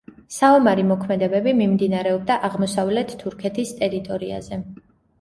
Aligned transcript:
საომარი 0.35 0.85
მოქმედებები 0.91 1.53
მიმდინარეობდა 1.59 2.39
აღმოსავლეთ 2.51 3.17
თურქეთის 3.23 3.79
ტერიტორიაზე. 3.81 4.65